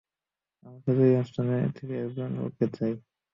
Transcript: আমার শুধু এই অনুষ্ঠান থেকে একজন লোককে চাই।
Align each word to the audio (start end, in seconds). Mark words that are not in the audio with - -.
আমার 0.63 0.79
শুধু 0.85 1.01
এই 1.01 1.13
অনুষ্ঠান 1.15 1.45
থেকে 1.77 1.93
একজন 1.99 2.29
লোককে 2.37 2.65
চাই। 2.75 2.93